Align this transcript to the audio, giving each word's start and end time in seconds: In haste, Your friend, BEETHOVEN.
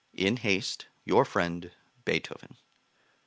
In 0.15 0.37
haste, 0.37 0.87
Your 1.05 1.25
friend, 1.25 1.73
BEETHOVEN. 2.05 2.57